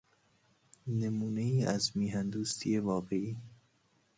نمونهای 0.87 1.65
از 1.65 1.91
میهندوستی 1.97 2.77
واقعی 2.77 3.37